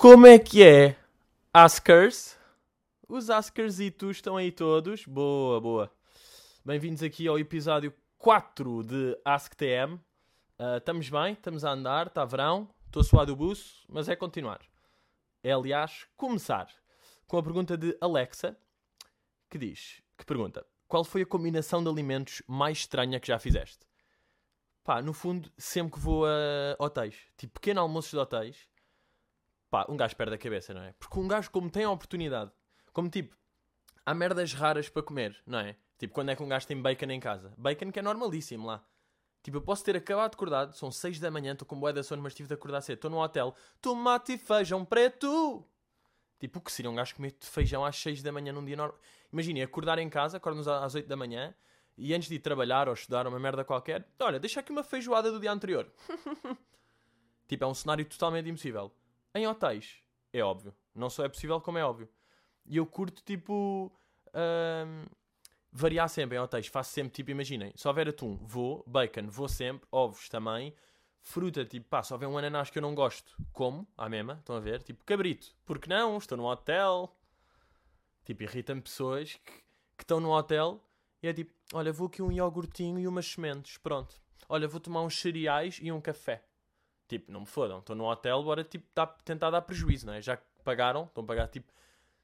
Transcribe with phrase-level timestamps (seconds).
[0.00, 0.96] Como é que é?
[1.52, 2.38] Askers?
[3.08, 5.04] Os Askersitos estão aí todos?
[5.04, 5.92] Boa, boa.
[6.64, 9.94] Bem-vindos aqui ao episódio 4 de AskTM.
[10.56, 14.60] Uh, estamos bem, estamos a andar, está verão, estou suado o buço, mas é continuar.
[15.42, 16.68] É, aliás, começar
[17.26, 18.56] com a pergunta de Alexa,
[19.50, 23.80] que diz, que pergunta, qual foi a combinação de alimentos mais estranha que já fizeste?
[24.84, 28.68] Pá, no fundo, sempre que vou a hotéis, tipo pequeno almoços de hotéis,
[29.70, 30.94] pá, um gajo perde a cabeça, não é?
[30.98, 32.50] Porque um gajo, como tem a oportunidade,
[32.92, 33.36] como tipo,
[34.04, 35.76] há merdas raras para comer, não é?
[35.98, 37.52] Tipo, quando é que um gajo tem bacon em casa?
[37.56, 38.84] Bacon que é normalíssimo lá.
[39.42, 42.02] Tipo, eu posso ter acabado de acordar, são 6 da manhã, estou com boé da
[42.02, 42.96] sono, mas tive de acordar cedo.
[42.96, 45.64] Estou no hotel, tomate e feijão preto.
[46.38, 48.98] Tipo, o que seria um gajo comer feijão às 6 da manhã num dia normal?
[49.32, 51.54] Imaginem, acordar em casa, acordo-nos às 8 da manhã,
[51.96, 55.32] e antes de ir trabalhar ou estudar uma merda qualquer, olha, deixa aqui uma feijoada
[55.32, 55.90] do dia anterior.
[57.48, 58.92] tipo, é um cenário totalmente impossível.
[59.34, 60.74] Em hotéis, é óbvio.
[60.94, 62.08] Não só é possível, como é óbvio.
[62.66, 63.92] E eu curto, tipo,
[65.72, 66.66] variar sempre em hotéis.
[66.66, 70.74] Faço sempre, tipo, imaginem, se houver atum, vou, bacon, vou sempre, ovos também,
[71.20, 74.56] fruta, tipo, pá, se houver um ananás que eu não gosto, como, à mesma, estão
[74.56, 74.82] a ver?
[74.82, 76.18] Tipo, cabrito, porque não?
[76.18, 77.14] Estou num hotel.
[78.24, 79.52] Tipo, irritam pessoas que,
[79.96, 80.82] que estão no hotel
[81.22, 84.20] e é tipo, olha, vou aqui um iogurtinho e umas sementes, pronto.
[84.48, 86.44] Olha, vou tomar uns cereais e um café.
[87.08, 90.20] Tipo, não me fodam, estou no hotel, bora tipo, tá, tentar dar prejuízo, não é?
[90.20, 91.72] Já pagaram, estão a pagar tipo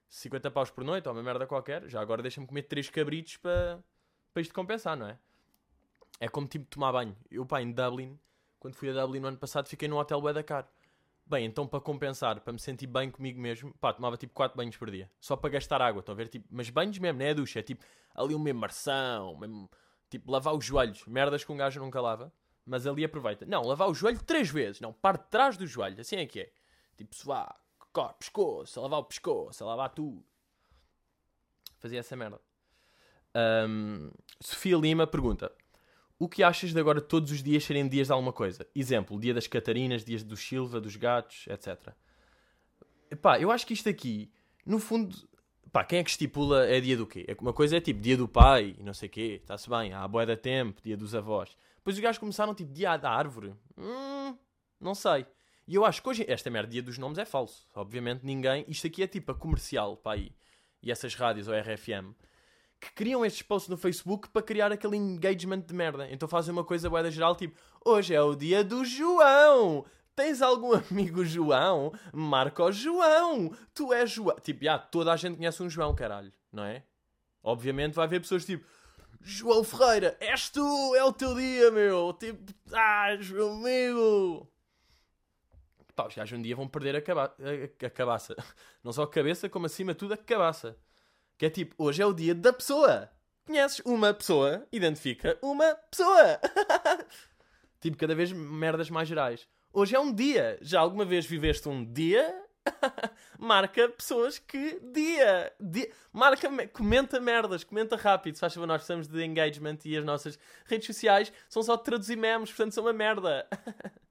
[0.09, 3.83] 50 paus por noite ou uma merda qualquer, já agora deixa-me comer 3 cabritos para
[4.33, 5.17] para isto compensar, não é?
[6.19, 7.17] É como tipo tomar banho.
[7.31, 8.19] Eu, pá, em Dublin,
[8.59, 10.67] quando fui a Dublin no ano passado, fiquei num hotel bué da caro.
[11.25, 14.77] Bem, então para compensar, para me sentir bem comigo mesmo, pá, tomava tipo 4 banhos
[14.77, 15.11] por dia.
[15.21, 16.29] Só para gastar água, estão a ver?
[16.29, 19.71] Tipo, mas banhos mesmo, não é a ducha, é tipo ali uma imersão, mesmo,
[20.11, 22.33] tipo lavar os joelhos, merdas que um gajo nunca lava.
[22.67, 23.45] Mas ali aproveita.
[23.45, 24.81] Não, lavar o joelho três vezes.
[24.81, 26.01] Não, parte de trás do joelho.
[26.01, 26.53] Assim é que é.
[26.97, 27.55] Tipo, suar,
[27.93, 30.25] corpo, pescoço, a lavar o pescoço, a lavar tudo.
[31.79, 32.41] Fazia essa merda.
[33.35, 34.11] Um,
[34.41, 35.53] Sofia Lima pergunta:
[36.19, 38.67] O que achas de agora todos os dias serem dias de alguma coisa?
[38.75, 41.93] Exemplo, dia das Catarinas, dias do Silva, dos gatos, etc.
[43.21, 44.33] Pá, eu acho que isto aqui,
[44.67, 45.17] no fundo,
[45.71, 47.25] pá, quem é que estipula é dia do quê?
[47.29, 50.09] É uma coisa é tipo dia do pai, não sei quê, está-se bem, há a
[50.09, 51.57] boia da tempo, dia dos avós.
[51.85, 53.55] Depois os gajos começaram tipo dia da árvore.
[53.77, 54.35] Hum,
[54.81, 55.27] não sei.
[55.69, 57.69] E eu acho que hoje esta merda dia dos nomes é falso.
[57.75, 58.65] Obviamente ninguém.
[58.67, 60.35] Isto aqui é tipo a comercial, pá aí.
[60.83, 62.15] E essas rádios ou RFM
[62.81, 66.09] que criam estes posts no Facebook para criar aquele engagement de merda.
[66.11, 69.85] Então fazem uma coisa boa geral, tipo, hoje é o dia do João.
[70.15, 71.93] Tens algum amigo João?
[72.13, 73.55] Marca o João.
[73.73, 74.37] Tu és João.
[74.41, 76.83] Tipo, já, toda a gente conhece um João, caralho, não é?
[77.43, 78.65] Obviamente vai haver pessoas tipo,
[79.27, 82.13] João Ferreira, és tu, é o teu dia, meu.
[82.13, 84.53] Tipo, ah, meu amigo.
[85.97, 88.37] Pá, os gajos um dia vão perder a, caba a, a cabaça.
[88.85, 90.77] Não só a cabeça, como acima de tudo a cabaça.
[91.39, 93.11] Que é tipo, hoje é o dia da pessoa.
[93.47, 96.39] Conheces uma pessoa, identifica uma pessoa.
[97.81, 99.49] tipo, cada vez merdas mais gerais.
[99.73, 100.59] Hoje é um dia.
[100.61, 102.44] Já alguma vez viveste um dia?
[103.39, 105.91] marca pessoas que dia, dia.
[106.13, 108.35] Marca, comenta merdas, comenta rápido.
[108.35, 112.17] Se faz favor, nós precisamos de engagement e as nossas redes sociais são só traduzir
[112.17, 113.47] memes, portanto são uma merda.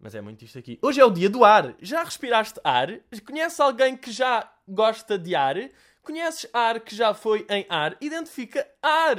[0.00, 0.78] Mas é muito isto aqui.
[0.82, 1.74] Hoje é o dia do ar.
[1.80, 3.00] Já respiraste ar?
[3.24, 5.56] Conheces alguém que já gosta de ar?
[6.02, 7.96] Conheces ar que já foi em ar?
[8.02, 9.16] Identifica ar.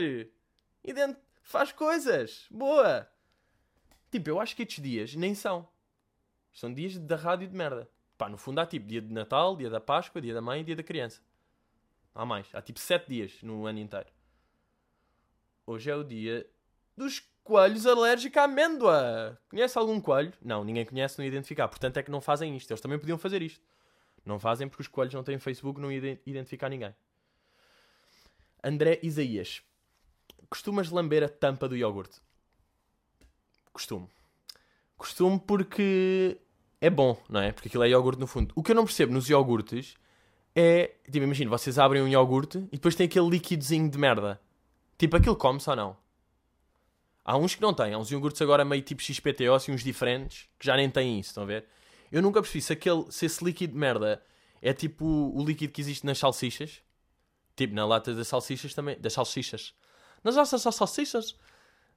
[0.84, 1.18] Ident...
[1.42, 2.46] Faz coisas.
[2.52, 3.10] Boa.
[4.12, 5.68] Tipo, eu acho que estes dias nem são.
[6.56, 7.88] São dias da rádio de merda.
[8.18, 10.64] Pá, no fundo há tipo dia de Natal, dia da Páscoa, dia da mãe e
[10.64, 11.22] dia da criança.
[12.16, 12.48] Há mais.
[12.54, 14.08] Há tipo sete dias no ano inteiro.
[15.68, 16.50] Hoje é o dia
[16.96, 19.38] dos coelhos alérgicos à amêndoa.
[19.50, 20.32] Conhece algum coelho?
[20.42, 21.68] Não, ninguém conhece, não identificar.
[21.68, 22.72] Portanto é que não fazem isto.
[22.72, 23.62] Eles também podiam fazer isto.
[24.26, 26.96] Não fazem porque os coelhos não têm Facebook, não identificar ninguém.
[28.64, 29.62] André Isaías.
[30.50, 32.22] Costumas lamber a tampa do iogurte?
[33.74, 34.10] Costumo.
[34.98, 36.40] Costumo porque
[36.86, 37.52] é bom, não é?
[37.52, 38.54] Porque aquilo é iogurte no fundo.
[38.56, 39.96] O que eu não percebo nos iogurtes
[40.56, 40.94] é.
[41.06, 44.40] Tipo, imagina, vocês abrem um iogurte e depois tem aquele líquidozinho de merda.
[44.96, 45.98] Tipo, aquilo come-se ou não?
[47.24, 47.96] Há uns que não têm.
[47.96, 51.30] Há uns iogurtes agora meio tipo XPTO, assim, uns diferentes, que já nem têm isso,
[51.30, 51.66] estão a ver?
[52.12, 54.22] Eu nunca percebi se, aquele, se esse líquido de merda
[54.62, 56.84] é tipo o líquido que existe nas salsichas.
[57.56, 58.96] Tipo, na lata das salsichas também.
[59.00, 59.74] Das salsichas.
[60.24, 61.36] Nas nossas salsichas.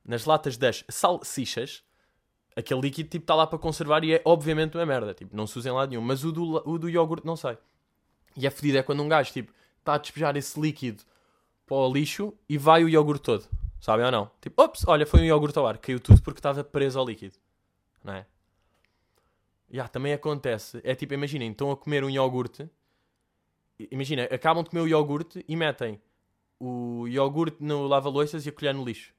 [0.03, 1.85] Nas latas das salsichas
[2.59, 5.57] aquele líquido tipo está lá para conservar e é obviamente uma merda, tipo, não se
[5.57, 7.57] usa em lado nenhum, mas o do, o do iogurte não sei.
[8.37, 11.03] E é fedido é quando um gajo tipo está a despejar esse líquido
[11.65, 13.45] para o lixo e vai o iogurte todo,
[13.81, 14.31] sabem ou não?
[14.41, 17.37] Tipo, ops, olha, foi um iogurte ao ar, caiu tudo porque estava preso ao líquido,
[18.03, 18.27] não é?
[19.71, 20.81] Yeah, também acontece.
[20.83, 22.69] É tipo, imaginem, estão a comer um iogurte.
[23.91, 26.01] Imagina, acabam de comer o iogurte e metem
[26.59, 29.13] o iogurte no lava-loiças e a colher no lixo.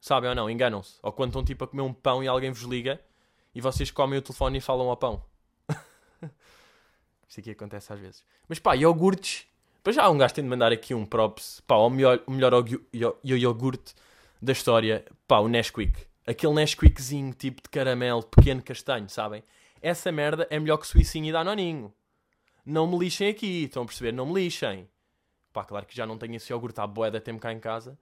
[0.00, 0.48] Sabem ou não?
[0.48, 0.98] Enganam-se.
[1.02, 3.00] Ou quando estão tipo a comer um pão e alguém vos liga
[3.54, 5.22] e vocês comem o telefone e falam ao pão.
[7.28, 8.24] Isto aqui acontece às vezes.
[8.48, 9.46] Mas pá, iogurtes.
[9.82, 11.60] Para já um gajo tem de mandar aqui um props.
[11.66, 12.52] Pá, o melhor, o melhor
[13.22, 13.94] iogurte
[14.40, 15.04] da história.
[15.28, 16.06] Pá, o Nesquik.
[16.26, 19.42] Aquele Nesquikzinho tipo de caramelo, pequeno castanho, sabem?
[19.82, 21.92] Essa merda é melhor que suicinho e danoninho.
[22.64, 24.12] Não me lixem aqui, estão a perceber?
[24.12, 24.88] Não me lixem.
[25.52, 27.98] Pá, claro que já não tenho esse iogurte à boeda tempo cá em casa.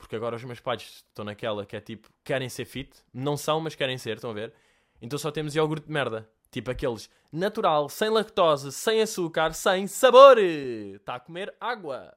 [0.00, 2.90] Porque agora os meus pais estão naquela que é tipo, querem ser fit.
[3.12, 4.52] Não são, mas querem ser, estão a ver?
[5.00, 6.28] Então só temos iogurte de merda.
[6.50, 10.38] Tipo aqueles natural, sem lactose, sem açúcar, sem sabor.
[10.38, 12.16] Está a comer água.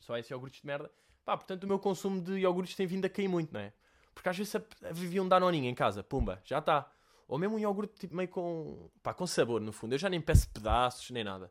[0.00, 0.90] Só esse iogurte de merda.
[1.24, 3.72] Pá, portanto o meu consumo de iogurtes tem vindo a cair muito, não é?
[4.12, 4.52] Porque às vezes
[4.92, 6.90] vivia um danoninho em casa, pumba, já está.
[7.28, 9.94] Ou mesmo um iogurte tipo, meio com, pá, com sabor, no fundo.
[9.94, 11.50] Eu já nem peço pedaços, nem nada.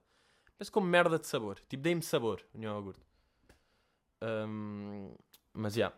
[0.58, 1.58] Peço com merda de sabor.
[1.70, 3.02] Tipo, dei-me sabor no iogurte.
[4.22, 5.14] Um,
[5.54, 5.80] mas, já.
[5.80, 5.98] Yeah.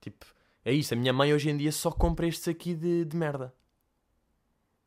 [0.00, 0.26] Tipo,
[0.64, 0.94] é isso.
[0.94, 3.54] A minha mãe hoje em dia só compra estes aqui de, de merda.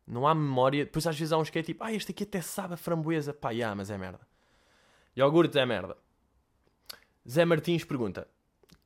[0.06, 0.86] Não há memória.
[0.86, 3.34] Depois às vezes há uns que é tipo, ah, este aqui até sabe a framboesa.
[3.34, 4.28] Pá, yeah, mas é merda.
[5.16, 5.98] Iogurte é merda.
[7.30, 8.28] Zé Martins pergunta: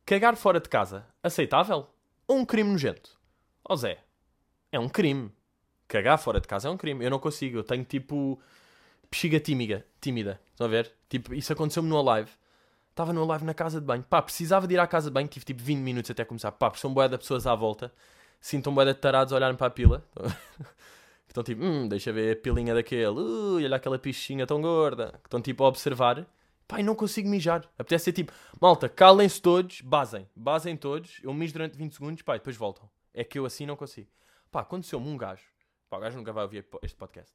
[0.05, 1.87] Cagar fora de casa, aceitável?
[2.27, 3.17] Ou um crime nojento?
[3.63, 4.03] Ó oh, Zé,
[4.71, 5.31] é um crime.
[5.87, 7.03] Cagar fora de casa é um crime.
[7.03, 7.57] Eu não consigo.
[7.57, 8.39] Eu tenho tipo.
[9.09, 9.85] bexiga tímida.
[10.01, 10.39] tímida.
[10.51, 10.93] Estão a ver?
[11.09, 12.29] Tipo, isso aconteceu-me no live.
[12.97, 14.01] Estava no live na casa de banho.
[14.01, 15.27] Pá, precisava de ir à casa de banho.
[15.27, 16.51] Tive tipo 20 minutos até começar.
[16.51, 17.93] Pá, porque são boé de pessoas à volta.
[18.41, 20.03] Sintam boé de tarados a olharem para a pila.
[21.29, 23.05] Estão tipo, hum, deixa ver a pilinha daquele.
[23.05, 25.11] Ui, olha aquela pichinha tão gorda.
[25.21, 26.25] Que estão tipo a observar.
[26.67, 27.69] Pá, e não consigo mijar.
[27.77, 30.27] Apetece ser tipo, malta, calem-se todos, basem.
[30.35, 31.19] Basem todos.
[31.21, 32.89] Eu mijo durante 20 segundos, pá, e depois voltam.
[33.13, 34.09] É que eu assim não consigo.
[34.51, 35.45] Pá, aconteceu-me um gajo.
[35.87, 37.31] Pá, o gajo nunca vai ouvir este podcast.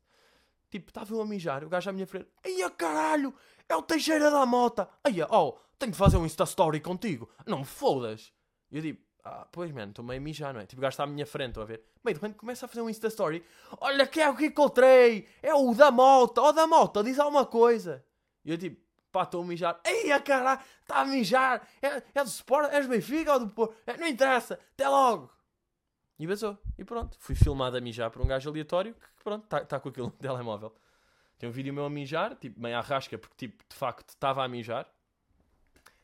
[0.73, 2.31] Tipo, estava eu a mijar, o gajo à minha frente.
[2.43, 3.35] Ai, caralho,
[3.69, 4.89] é o Teixeira da Mota.
[5.05, 7.29] Ai, oh, tenho que fazer um Insta Story contigo.
[7.47, 8.33] Não me fodas.
[8.71, 10.65] E eu digo, ah, pois, mano, estou meio a mijar, não é?
[10.65, 11.85] Tipo, o gajo está à minha frente, estou a ver.
[12.03, 13.45] Meio de repente começa a fazer um Insta Story.
[13.83, 15.29] Olha, que é o que encontrei.
[15.43, 16.41] É o da Mota.
[16.41, 18.03] Ó, oh, da Mota, diz alguma coisa.
[18.43, 18.81] E eu tipo,
[19.13, 19.79] pá, estou a mijar.
[19.85, 21.69] Ai, caralho, está a mijar.
[21.83, 23.77] É, é do Sport, és Benfica ou do Porto?
[23.87, 25.31] É, não interessa, até logo.
[26.23, 26.57] E basou.
[26.79, 27.17] E pronto.
[27.19, 30.13] Fui filmado a mijar por um gajo aleatório que, pronto, está tá com aquilo no
[30.23, 30.73] telemóvel.
[31.37, 34.45] Tem um vídeo meu a mijar, tipo, meio à rasca, porque, tipo, de facto, estava
[34.45, 34.89] a mijar.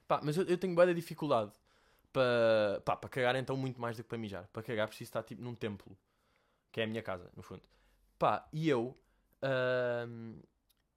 [0.08, 1.52] Pá, mas eu, eu tenho boa dificuldade
[2.12, 4.48] para, pá, para cagar, então, muito mais do que para mijar.
[4.48, 5.96] Para cagar, preciso estar, tipo, num templo.
[6.72, 7.62] Que é a minha casa, no fundo.
[8.18, 8.98] Pá, e eu,
[9.40, 10.42] uh,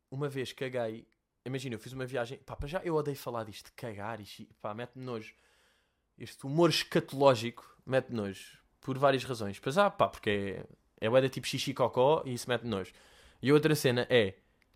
[0.10, 1.08] uma vez caguei.
[1.46, 2.40] Imagina, eu fiz uma viagem.
[2.40, 5.36] Pá, para já eu odeio falar disto, cagar e pá, mete-me nojo.
[6.18, 9.60] Este humor escatológico mete nojo por várias razões.
[9.60, 10.64] Pois ah, pá, porque
[11.00, 12.92] é, é da tipo xixi cocó e isso mete nojo.
[13.42, 14.36] E outra cena é,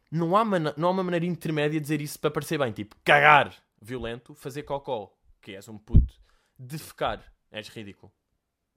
[0.10, 0.46] não há,
[0.78, 2.72] não há uma maneira intermédia de dizer isso para parecer bem.
[2.72, 6.14] Tipo, cagar, violento, fazer cocó, que és um puto.
[6.58, 7.22] Defecar,
[7.52, 8.12] és ridículo.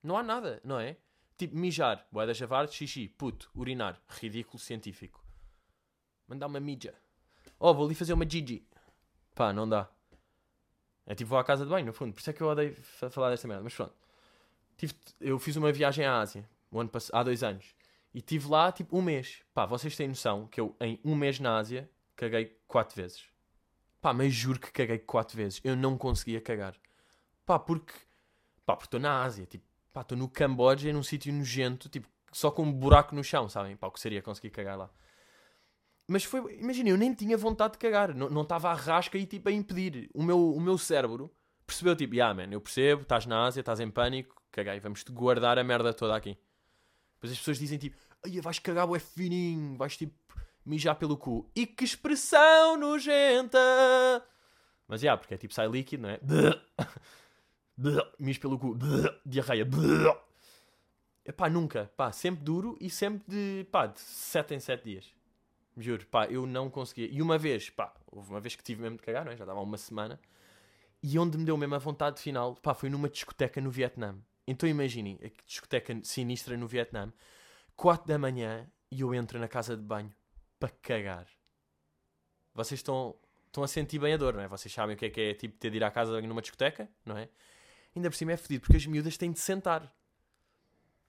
[0.03, 0.97] Não há nada, não é?
[1.37, 5.25] Tipo, mijar, boeda javar, xixi, puto, urinar, ridículo científico.
[6.27, 6.95] Mandar uma mija.
[7.59, 8.67] Oh, vou ali fazer uma Gigi.
[9.35, 9.89] Pá, não dá.
[11.07, 12.13] É tipo, vou à casa de banho, no fundo.
[12.13, 12.75] Por isso é que eu odeio
[13.11, 13.65] falar desta merda.
[13.65, 13.95] Mas pronto.
[14.79, 17.75] Tive, eu fiz uma viagem à Ásia ano há dois anos
[18.15, 19.43] e tive lá tipo um mês.
[19.53, 23.25] Pá, vocês têm noção que eu em um mês na Ásia caguei quatro vezes.
[24.01, 25.61] Pá, mas juro que caguei quatro vezes.
[25.65, 26.75] Eu não conseguia cagar.
[27.45, 27.93] Pá, porque.
[28.65, 29.47] Pá, porque estou na Ásia.
[29.47, 33.49] Tipo, pá, estou no Camboja, num sítio nojento, tipo, só com um buraco no chão,
[33.49, 33.77] sabem?
[33.77, 34.91] Pá, o que seria conseguir cagar lá.
[36.07, 36.57] Mas foi.
[36.61, 38.15] Imagina, eu nem tinha vontade de cagar.
[38.15, 40.09] Não estava à rasca e tipo a impedir.
[40.15, 41.35] O meu, o meu cérebro
[41.67, 45.59] percebeu tipo, yeah, man, eu percebo, estás na Ásia, estás em pânico, caguei, vamos-te guardar
[45.59, 46.37] a merda toda aqui.
[47.15, 50.15] Depois as pessoas dizem tipo, ai, vais cagar o fininho, vais tipo
[50.65, 51.51] mijar pelo cu.
[51.55, 53.59] E que expressão nojenta!
[54.87, 56.21] Mas já, yeah, porque é tipo, sai líquido, não é?
[58.19, 58.77] Mijo pelo cu,
[59.25, 59.69] diarreia.
[61.37, 65.15] Pá, nunca, pá, sempre duro e sempre de, pá, de 7 em 7 dias.
[65.77, 67.07] Juro, pá, eu não conseguia.
[67.07, 69.37] E uma vez, pá, houve uma vez que tive mesmo de cagar, não é?
[69.37, 70.19] Já estava uma semana.
[71.03, 74.17] E onde me deu mesmo a vontade final, pá, foi numa discoteca no Vietnã.
[74.51, 77.13] Então imaginem, a discoteca sinistra no Vietnã,
[77.77, 80.11] 4 da manhã e eu entro na casa de banho
[80.59, 81.27] para cagar.
[82.55, 83.15] Vocês estão,
[83.47, 84.49] estão a sentir bem a dor, não é?
[84.49, 86.29] Vocês sabem o que é que é tipo ter de ir à casa de banho
[86.29, 87.29] numa discoteca, não é?
[87.95, 89.95] Ainda por cima é fedido porque as miúdas têm de sentar.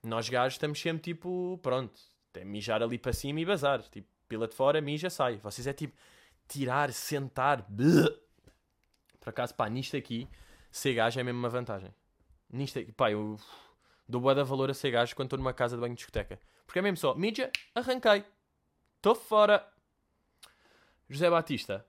[0.03, 1.97] Nós gajos estamos sempre tipo, pronto,
[2.31, 3.81] até mijar ali para cima e bazar.
[3.83, 5.37] Tipo, pila de fora, mija, sai.
[5.37, 5.95] Vocês é tipo
[6.45, 8.19] tirar, sentar, bleh,
[9.17, 10.27] por acaso, pá, nisto aqui,
[10.69, 11.93] ser gajo é mesmo uma vantagem.
[12.49, 13.37] Nisto aqui, pá, eu
[14.09, 16.39] Dou boa da valor a ser gajo quando estou numa casa de banho de discoteca.
[16.65, 18.25] Porque é mesmo só, mídia, arranquei.
[18.95, 19.71] Estou fora.
[21.07, 21.85] José Batista,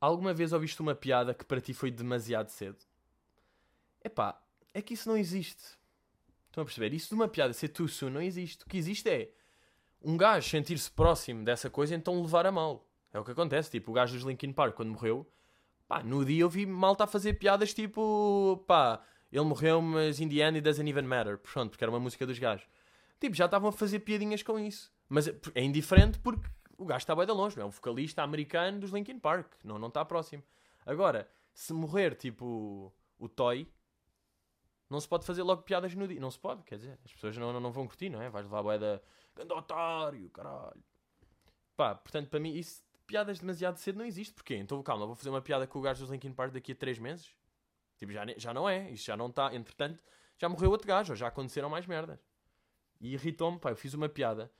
[0.00, 2.78] alguma vez ouviste uma piada que para ti foi demasiado cedo?
[4.02, 4.42] Epá,
[4.74, 5.62] é que isso não existe.
[6.48, 6.92] Estão a perceber?
[6.92, 8.64] Isso de uma piada ser too soon não existe.
[8.64, 9.30] O que existe é
[10.02, 12.90] um gajo sentir-se próximo dessa coisa então levar a mal.
[13.12, 13.70] É o que acontece.
[13.70, 15.24] Tipo, o gajo dos Linkin Park, quando morreu,
[15.86, 20.28] pá, no dia eu vi malta a fazer piadas tipo, pá, ele morreu, mas in
[20.28, 21.38] the end it doesn't even matter.
[21.38, 22.66] Pronto, porque era uma música dos gajos.
[23.18, 24.92] Tipo, já estavam a fazer piadinhas com isso.
[25.08, 27.58] Mas é indiferente porque o gajo está bem de longe.
[27.60, 29.54] É um vocalista americano dos Linkin Park.
[29.64, 30.42] Não, não está próximo.
[30.84, 33.68] Agora, se morrer, tipo, o Toy,
[34.88, 36.20] não se pode fazer logo piadas no dia.
[36.20, 38.28] Não se pode, quer dizer, as pessoas não, não, não vão curtir, não é?
[38.28, 39.02] Vais levar a boeda,
[39.34, 40.82] grande otário, caralho.
[41.76, 44.34] Pá, portanto, para mim, isso, piadas demasiado cedo não existe.
[44.34, 44.56] Porquê?
[44.56, 46.98] Então, calma, vou fazer uma piada com o gajo dos Linkin Park daqui a 3
[46.98, 47.30] meses?
[47.98, 49.54] Tipo, já, já não é, isso já não está.
[49.54, 50.02] Entretanto,
[50.38, 52.18] já morreu outro gajo, já aconteceram mais merdas.
[53.00, 54.50] E irritou-me, pá, eu fiz uma piada,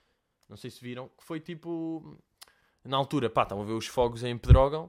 [0.48, 2.18] não sei se viram, que foi tipo.
[2.84, 4.88] Na altura, pá, estavam a ver os fogos em Pedrógão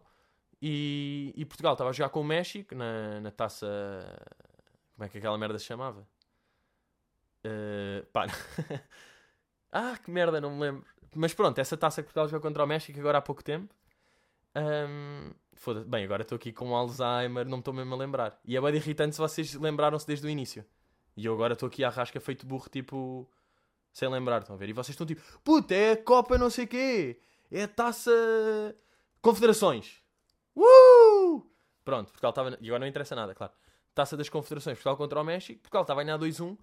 [0.61, 3.67] e, e Portugal estava a jogar com o México na, na taça.
[4.95, 6.07] Como é que aquela merda se chamava?
[7.45, 8.25] Uh, pá.
[9.71, 10.85] ah, que merda, não me lembro.
[11.15, 13.73] Mas pronto, essa taça que Portugal jogou contra o México agora há pouco tempo.
[14.55, 15.87] Um, Foda-se.
[15.87, 18.39] Bem, agora estou aqui com Alzheimer, não estou mesmo a lembrar.
[18.45, 20.65] E é bem irritante se vocês lembraram-se desde o início.
[21.15, 23.29] E eu agora estou aqui à rasca feito burro, tipo.
[23.91, 24.69] Sem lembrar, estão a ver?
[24.69, 27.19] E vocês estão tipo, puta, é a Copa não sei quê.
[27.51, 28.11] É a taça.
[29.21, 30.03] Confederações.
[30.55, 31.41] Uh!
[31.83, 32.57] Pronto, Portugal estava.
[32.61, 33.53] E agora não interessa nada, claro.
[33.95, 35.59] Taça das Confederações, Portugal contra o México.
[35.61, 36.55] Portugal estava a ganhar 2-1.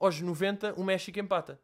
[0.00, 1.60] Aos 90, o México empata.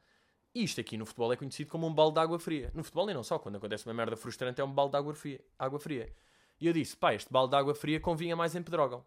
[0.55, 2.71] E isto aqui no futebol é conhecido como um balde de água fria.
[2.73, 5.15] No futebol e não só, quando acontece uma merda frustrante é um balde de água
[5.15, 5.41] fria.
[5.59, 6.13] Água fria.
[6.61, 9.05] E eu disse, pá, este balde de água fria convinha mais em Pedrógão.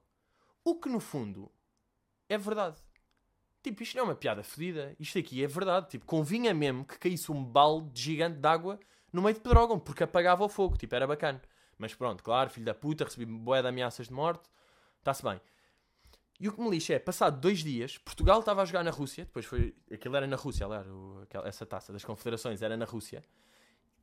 [0.63, 1.51] O que no fundo
[2.29, 2.81] é verdade.
[3.61, 4.95] Tipo, isto não é uma piada fedida.
[4.99, 5.89] Isto aqui é verdade.
[5.89, 8.79] Tipo, convinha mesmo que caísse um balde gigante de água
[9.11, 10.77] no meio de Pedrógão, porque apagava o fogo.
[10.77, 11.41] Tipo, era bacana.
[11.77, 14.49] Mas pronto, claro, filho da puta, recebi boé de ameaças de morte.
[14.99, 15.41] Está-se bem.
[16.41, 19.25] E o que me lixa é, passado dois dias, Portugal estava a jogar na Rússia,
[19.25, 20.87] depois foi, aquilo era na Rússia, aliás,
[21.45, 23.23] essa taça das confederações era na Rússia,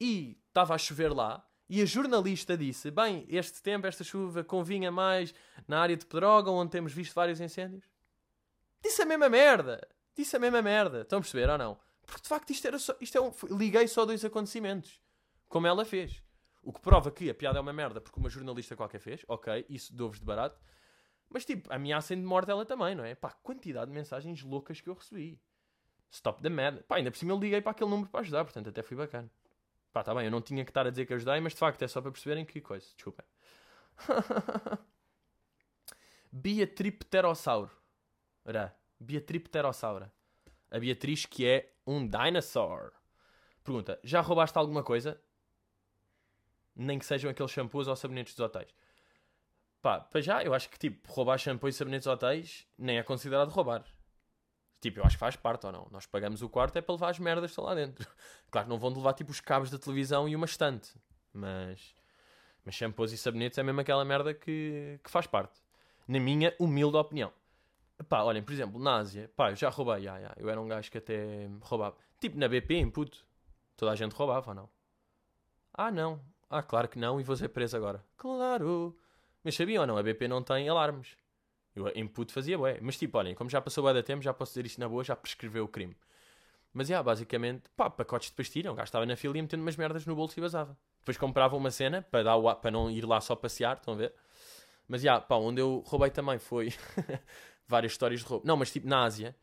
[0.00, 4.90] e estava a chover lá, e a jornalista disse: Bem, este tempo, esta chuva, convinha
[4.90, 5.34] mais
[5.66, 7.84] na área de Pedrógão, onde temos visto vários incêndios.
[8.82, 9.86] Disse a mesma merda.
[10.16, 11.02] Disse a mesma merda.
[11.02, 11.78] Estão a perceber ou não?
[12.06, 12.96] Porque de facto isto era só.
[13.00, 15.00] Isto é um, liguei só dois acontecimentos.
[15.48, 16.22] Como ela fez.
[16.62, 19.24] O que prova que a piada é uma merda porque uma jornalista qualquer fez.
[19.28, 20.58] Ok, isso dou-vos de barato.
[21.28, 23.14] Mas tipo, ameaçem de morte ela também, não é?
[23.14, 25.38] Pá, quantidade de mensagens loucas que eu recebi.
[26.10, 26.82] Stop the mad.
[26.84, 29.30] Pá, ainda por cima eu liguei para aquele número para ajudar, portanto até foi bacana.
[29.98, 31.82] Pá, tá bem, eu não tinha que estar a dizer que ajudei, mas de facto
[31.82, 32.86] é só para perceberem que coisa.
[32.94, 33.26] Desculpem.
[38.44, 40.12] Ora, Beatripterossaura.
[40.70, 42.92] A Beatriz que é um dinosaur.
[43.64, 45.20] Pergunta, já roubaste alguma coisa?
[46.76, 48.72] Nem que sejam aqueles shampoos ou sabonetes dos hotéis.
[49.82, 53.02] Pá, para já, eu acho que tipo, roubar shampoo e sabonetes dos hotéis nem é
[53.02, 53.84] considerado roubar.
[54.80, 55.88] Tipo, eu acho que faz parte ou não.
[55.90, 58.06] Nós pagamos o quarto é para levar as merdas lá dentro.
[58.50, 60.94] Claro que não vão levar tipo os cabos da televisão e uma estante.
[61.32, 61.94] Mas.
[62.64, 65.60] Mas shampoos e sabonetes é mesmo aquela merda que, que faz parte.
[66.06, 67.30] Na minha humilde opinião.
[68.08, 70.32] Pá, olhem, por exemplo, na Ásia, pá, eu já roubei, já, já.
[70.36, 71.96] eu era um gajo que até roubava.
[72.20, 73.22] Tipo, na BP, input,
[73.76, 74.70] toda a gente roubava ou não?
[75.74, 76.20] Ah, não.
[76.48, 78.04] Ah, claro que não, e vou ser preso agora.
[78.16, 78.96] Claro.
[79.44, 81.16] Mas sabiam ou não, a BP não tem alarmes.
[81.78, 82.78] Eu input fazia bué.
[82.80, 85.04] Mas tipo, olhem, como já passou bué da tempo, já posso dizer isto na boa,
[85.04, 85.96] já prescreveu o crime.
[86.72, 88.70] Mas, yeah, basicamente, pá, pacotes de pastilha.
[88.70, 90.76] Um gajo estava na fila e metendo umas merdas no bolso e vazava.
[91.00, 93.96] Depois comprava uma cena para, dar o, para não ir lá só passear, estão a
[93.96, 94.12] ver?
[94.86, 96.72] Mas, yeah, pá, onde eu roubei também foi
[97.66, 98.46] várias histórias de roubo.
[98.46, 99.34] Não, mas tipo, na Ásia,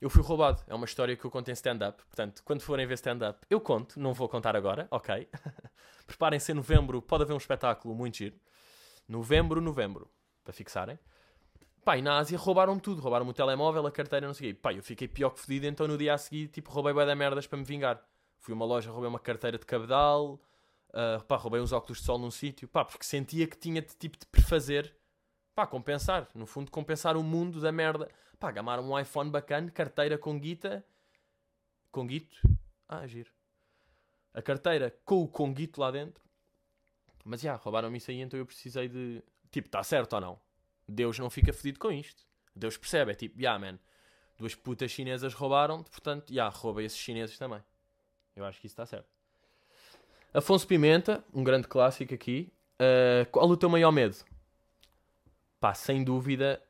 [0.00, 0.62] eu fui roubado.
[0.66, 2.02] É uma história que eu conto em stand-up.
[2.04, 4.00] Portanto, quando forem ver stand-up, eu conto.
[4.00, 5.28] Não vou contar agora, ok?
[6.06, 8.36] Preparem-se em novembro, pode haver um espetáculo muito giro.
[9.08, 10.10] Novembro, novembro,
[10.42, 10.98] para fixarem.
[11.84, 13.00] Pá, e na Ásia roubaram-me tudo.
[13.00, 14.60] Roubaram-me o telemóvel, a carteira, não sei o quê.
[14.60, 17.14] Pá, eu fiquei pior que fedido, então no dia a seguir, tipo, roubei bué da
[17.14, 18.00] merdas para me vingar.
[18.38, 20.40] Fui a uma loja, roubei uma carteira de cabedal.
[20.90, 22.68] Uh, pá, roubei uns óculos de sol num sítio.
[22.68, 24.94] Pá, porque sentia que tinha de, tipo, de prefazer.
[25.54, 26.28] Pá, compensar.
[26.34, 28.08] No fundo, compensar o mundo da merda.
[28.38, 30.84] Pá, gamaram um iPhone bacana, carteira com guita.
[31.90, 32.36] Com guito?
[32.88, 33.30] Ah, giro.
[34.32, 36.22] A carteira com o conguito lá dentro.
[37.24, 39.22] Mas, já, roubaram-me isso aí, então eu precisei de...
[39.50, 40.40] Tipo, está certo ou não?
[40.92, 42.22] Deus não fica fedido com isto.
[42.54, 43.78] Deus percebe, é tipo, yeah, man,
[44.38, 47.62] duas putas chinesas roubaram-te, portanto, yeah, rouba esses chineses também.
[48.36, 49.08] Eu acho que isso está certo.
[50.34, 52.52] Afonso Pimenta, um grande clássico aqui.
[52.74, 54.16] Uh, qual o teu maior medo?
[55.60, 56.62] Pá, sem dúvida,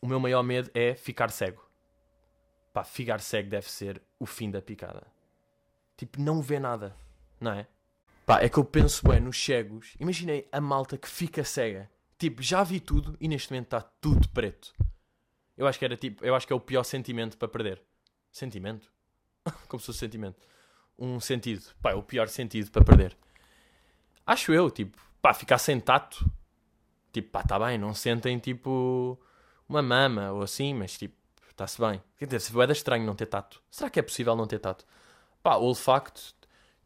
[0.00, 1.64] o meu maior medo é ficar cego.
[2.72, 5.06] Pá, ficar cego deve ser o fim da picada.
[5.96, 6.94] Tipo, não vê nada,
[7.40, 7.66] não é?
[8.24, 9.94] Pá, é que eu penso, bem, nos cegos.
[10.00, 11.88] Imaginei a malta que fica cega.
[12.18, 14.74] Tipo, já vi tudo e neste momento está tudo preto.
[15.56, 17.82] Eu acho que era tipo, eu acho que é o pior sentimento para perder.
[18.30, 18.90] Sentimento?
[19.68, 20.36] Como se fosse sentimento.
[20.98, 21.62] Um sentido.
[21.82, 23.16] Pá, é o pior sentido para perder.
[24.26, 26.30] Acho eu, tipo, pá, ficar sem tato.
[27.12, 29.18] Tipo, pá, tá bem, não sentem tipo
[29.68, 31.16] uma mama ou assim, mas tipo,
[31.50, 32.02] está-se bem.
[32.18, 33.62] Quer dizer, se é estranho não ter tato.
[33.70, 34.84] Será que é possível não ter tato?
[35.42, 36.34] Pá, olfacto,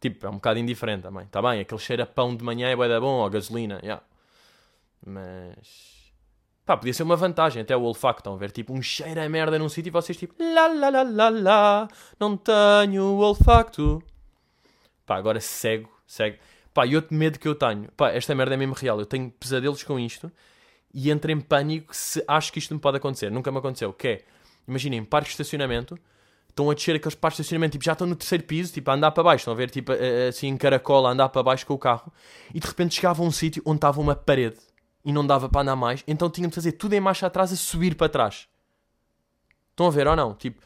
[0.00, 1.24] tipo, é um bocado indiferente também.
[1.24, 4.02] Está bem, aquele cheiro a pão de manhã é bué da bom, ou gasolina, yeah.
[5.04, 6.10] Mas...
[6.64, 8.50] Pá, podia ser uma vantagem até o olfacto, estão a ver?
[8.50, 10.34] Tipo, um cheiro a merda num sítio e vocês tipo...
[10.38, 11.88] Lá, lá, lá, lá, lá,
[12.18, 14.02] não tenho olfacto.
[15.04, 16.38] Pá, agora cego, cego.
[16.72, 17.90] Pá, e outro medo que eu tenho...
[17.92, 19.00] Pá, esta merda é mesmo real.
[19.00, 20.30] Eu tenho pesadelos com isto
[20.94, 23.30] e entro em pânico se acho que isto me pode acontecer.
[23.30, 23.92] Nunca me aconteceu.
[23.92, 24.24] Que é,
[24.68, 25.98] imaginem, parque de estacionamento,
[26.48, 28.94] estão a descer aqueles parques de estacionamento, tipo, já estão no terceiro piso, tipo, a
[28.94, 29.92] andar para baixo, estão a ver, tipo,
[30.28, 32.12] assim, em caracola, a andar para baixo com o carro,
[32.54, 34.58] e de repente chegava a um sítio onde estava uma parede,
[35.04, 37.56] e não dava para andar mais, então tinham de fazer tudo em marcha atrás a
[37.56, 38.48] subir para trás.
[39.70, 40.34] Estão a ver ou não?
[40.34, 40.60] Tipo,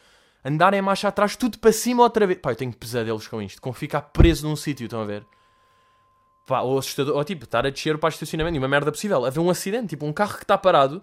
[0.44, 2.38] andar em marcha atrás, tudo para cima outra vez.
[2.40, 5.24] Pá, eu tenho pesadelos com isto, com ficar preso num sítio, estão a ver?
[6.46, 9.24] Pá, ou assustador, ou tipo, estar a descer para o estacionamento e uma merda possível.
[9.24, 11.02] Haver um acidente, tipo, um carro que está parado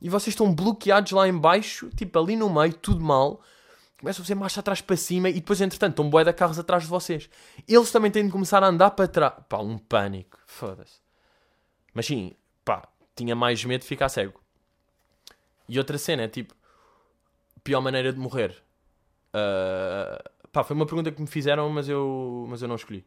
[0.00, 3.40] e vocês estão bloqueados lá em baixo, tipo, ali no meio, tudo mal.
[3.98, 6.82] Começam a fazer marcha atrás para cima e depois, entretanto, estão boé de carros atrás
[6.82, 7.30] de vocês.
[7.66, 9.32] Eles também têm de começar a andar para trás.
[9.48, 10.38] Pá, um pânico.
[10.46, 11.00] Foda-se.
[11.94, 14.38] Mas sim, pá, tinha mais medo de ficar cego.
[15.66, 16.54] E outra cena é tipo,
[17.64, 18.62] pior maneira de morrer.
[19.32, 23.06] Uh, pá, foi uma pergunta que me fizeram, mas eu, mas eu não escolhi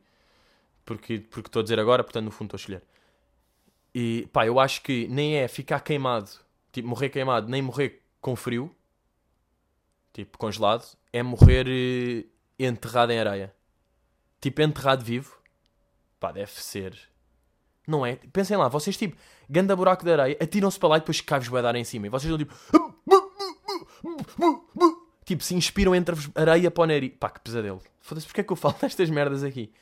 [0.89, 2.83] porque, porque estou a dizer agora, portanto, no fundo estou a escolher.
[3.93, 6.31] E pá, eu acho que nem é ficar queimado,
[6.71, 8.75] tipo, morrer queimado, nem morrer com frio,
[10.11, 12.25] tipo, congelado, é morrer eh,
[12.57, 13.55] enterrado em areia.
[14.41, 15.37] Tipo, enterrado vivo,
[16.19, 17.08] pá, deve ser.
[17.89, 18.17] Não é?
[18.31, 19.17] Pensem lá, vocês tipo,
[19.49, 22.05] ganda buraco de areia, atiram-se para lá e depois cai-vos dar em cima.
[22.05, 22.53] E vocês estão tipo.
[25.25, 27.13] Tipo, se inspiram entre areia para o nariz.
[27.19, 27.81] Pá, que pesadelo.
[27.99, 29.73] Foda-se, porque é que eu falo destas merdas aqui?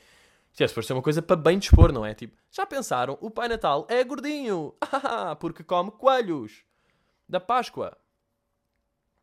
[0.52, 2.14] Se é ser uma coisa para bem dispor, não é?
[2.14, 3.18] Tipo, já pensaram?
[3.20, 4.74] O Pai Natal é gordinho.
[5.38, 6.64] porque come coelhos.
[7.28, 7.94] Da Páscoa.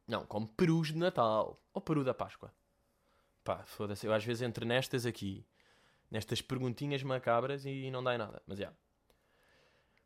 [0.08, 1.60] Não, come perus de Natal.
[1.74, 2.54] Ou peru da Páscoa.
[3.43, 4.06] Pá, foda-se.
[4.06, 5.43] Eu às vezes entro nestas aqui.
[6.10, 8.41] Nestas perguntinhas macabras e não dá em nada.
[8.48, 8.63] Mas já.
[8.63, 8.78] Yeah.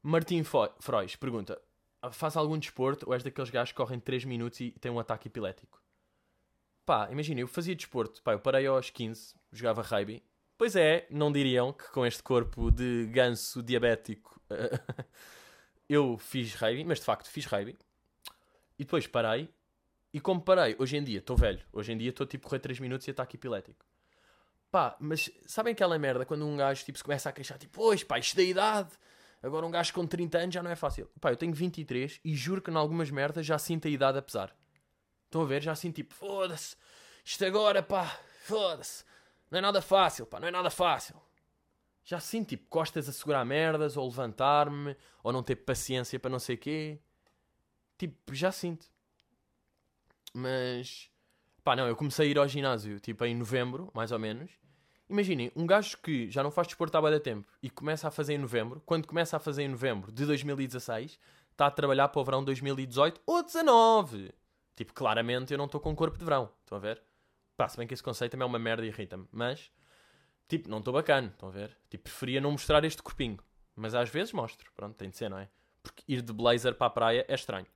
[0.01, 1.61] Martim Frois pergunta.
[2.11, 5.27] Faz algum desporto ou és daqueles gajos que correm 3 minutos e têm um ataque
[5.27, 5.81] epilético?
[6.85, 8.23] Pá, imagina, eu fazia desporto.
[8.23, 10.23] Pá, eu parei aos 15, jogava rugby
[10.59, 14.41] Pois é, não diriam que com este corpo de ganso diabético
[15.87, 17.77] eu fiz rugby, mas de facto fiz rugby.
[18.77, 19.49] E depois parei.
[20.13, 21.61] E como parei, hoje em dia estou velho.
[21.71, 23.85] Hoje em dia estou tipo correr 3 minutos e ataque epilético.
[24.71, 28.03] Pá, mas sabem aquela merda quando um gajo tipo, se começa a queixar, tipo, pois
[28.03, 28.91] pá, isto da idade.
[29.41, 31.09] Agora um gajo com 30 anos já não é fácil.
[31.19, 34.21] Pá, eu tenho 23 e juro que em algumas merdas já sinto a idade a
[34.21, 34.55] pesar.
[35.25, 35.61] Estão a ver?
[35.61, 36.75] Já sinto tipo, foda-se.
[37.23, 39.03] Isto agora, pá, foda-se.
[39.49, 41.15] Não é nada fácil, pá, não é nada fácil.
[42.03, 46.39] Já sinto, tipo, costas a segurar merdas, ou levantar-me, ou não ter paciência para não
[46.39, 46.99] sei quê.
[47.97, 48.87] Tipo, já sinto.
[50.33, 51.11] Mas,
[51.69, 54.49] pá, não, eu comecei a ir ao ginásio, tipo, em novembro, mais ou menos.
[55.07, 58.33] Imaginem, um gajo que já não faz desporto há bastante tempo e começa a fazer
[58.33, 61.19] em novembro, quando começa a fazer em novembro de 2016,
[61.51, 64.33] está a trabalhar para o verão 2018 ou 19.
[64.75, 66.49] Tipo, claramente eu não estou com corpo de verão.
[66.63, 67.03] Estão a ver?
[67.55, 69.27] Pá, se bem que esse conceito também é uma merda e irrita-me.
[69.31, 69.71] Mas,
[70.47, 71.77] tipo, não estou bacana, estão a ver?
[71.87, 73.37] Tipo, preferia não mostrar este corpinho.
[73.75, 74.71] Mas às vezes mostro.
[74.75, 75.47] Pronto, tem de ser, não é?
[75.83, 77.67] Porque ir de blazer para a praia é estranho.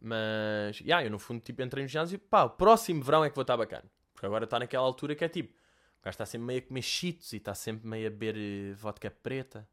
[0.00, 3.30] Mas, yeah, eu no fundo, tipo, entrei no ginásio e pá, o próximo verão é
[3.30, 3.84] que vou estar bacana.
[4.12, 5.52] Porque agora está naquela altura que é tipo,
[6.00, 8.76] o gajo está sempre meio a comer cheetos e está sempre meio a beber uh,
[8.76, 9.68] vodka preta.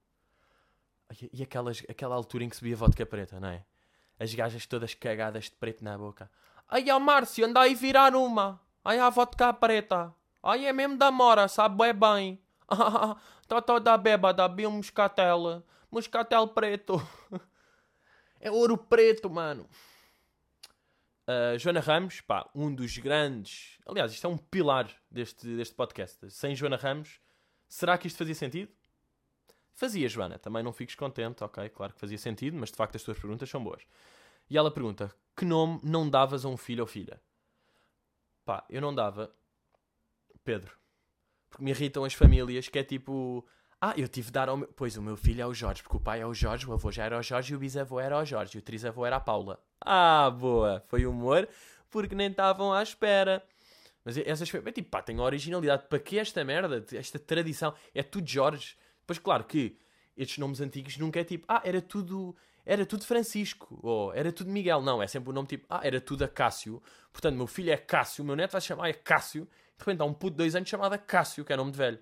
[1.22, 3.66] E, e aquelas, aquela altura em que se bebia vodka preta, não é?
[4.20, 6.30] As gajas todas cagadas de preto na boca.
[6.70, 8.60] Ai, ó Márcio, anda aí virar uma.
[8.84, 10.14] Ai, a vodka preta.
[10.42, 12.42] Ai, é mesmo da mora, sabe é bem.
[13.46, 15.64] Tá toda bêbada, vi um moscatel.
[15.92, 16.96] Moscatel preto.
[18.40, 19.70] é ouro preto, mano.
[21.26, 23.78] Uh, Joana Ramos, pá, um dos grandes.
[23.86, 26.30] Aliás, isto é um pilar deste, deste podcast.
[26.30, 27.20] Sem Joana Ramos,
[27.68, 28.72] será que isto fazia sentido?
[29.74, 30.38] Fazia, Joana.
[30.38, 31.70] Também não fiques contente, ok?
[31.70, 33.84] Claro que fazia sentido, mas de facto as tuas perguntas são boas.
[34.50, 37.22] E ela pergunta: que nome não davas a um filho ou filha?
[38.46, 39.34] Pá, eu não dava
[40.44, 40.78] Pedro.
[41.50, 43.48] Porque me irritam as famílias que é tipo.
[43.86, 44.70] Ah, eu tive de dar ao meu.
[44.78, 46.90] Pois o meu filho é o Jorge, porque o pai é o Jorge, o avô
[46.90, 49.20] já era o Jorge e o bisavô era o Jorge e o trisavô era a
[49.20, 49.60] Paula.
[49.82, 50.82] Ah, boa!
[50.88, 51.50] Foi humor.
[51.90, 53.44] porque nem estavam à espera.
[54.06, 55.84] Mas essas foi, tipo, pá, tem originalidade.
[55.90, 56.86] Para que esta merda?
[56.94, 57.74] Esta tradição?
[57.94, 58.78] É tudo Jorge.
[59.06, 59.78] Pois claro que
[60.16, 62.34] estes nomes antigos nunca é tipo, ah, era tudo,
[62.66, 64.82] era tudo Francisco, ou era tudo Miguel.
[64.82, 66.82] Não, é sempre o um nome tipo, ah, era tudo Acácio.
[67.12, 69.44] Portanto, meu filho é Cássio, meu neto vai se chamar é Cássio.
[69.78, 72.00] De repente há um puto de dois anos chamado Cássio, que é nome de velho.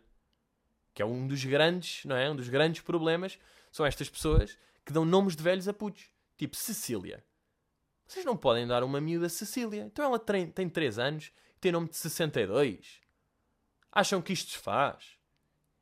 [0.93, 2.29] Que é um dos grandes, não é?
[2.29, 3.39] Um dos grandes problemas
[3.71, 6.09] são estas pessoas que dão nomes de velhos a putos.
[6.37, 7.23] Tipo Cecília.
[8.05, 9.83] Vocês não podem dar uma miúda Cecília.
[9.83, 12.99] Então ela tem, tem 3 anos e tem nome de 62.
[13.91, 15.17] Acham que isto se faz?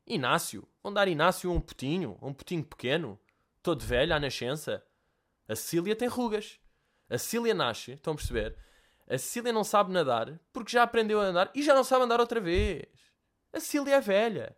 [0.06, 0.68] Inácio.
[0.82, 3.18] Vão dar Inácio a um putinho, a um putinho pequeno,
[3.62, 4.84] todo velho à nascença.
[5.48, 6.60] A Cecília tem rugas.
[7.08, 8.56] A Cecília nasce, estão a perceber?
[9.08, 12.20] A Cecília não sabe nadar porque já aprendeu a andar e já não sabe andar
[12.20, 12.86] outra vez.
[13.52, 14.56] A Cecília é velha.